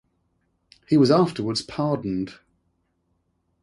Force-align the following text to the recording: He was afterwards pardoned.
He 0.87 0.97
was 0.97 1.11
afterwards 1.11 1.61
pardoned. 1.61 2.39